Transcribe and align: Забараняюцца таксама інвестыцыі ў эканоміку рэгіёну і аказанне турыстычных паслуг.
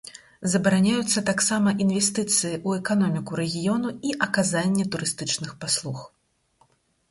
Забараняюцца 0.51 1.19
таксама 1.29 1.73
інвестыцыі 1.85 2.55
ў 2.67 2.81
эканоміку 2.81 3.31
рэгіёну 3.41 3.89
і 4.09 4.17
аказанне 4.29 4.89
турыстычных 4.95 5.57
паслуг. 5.63 6.05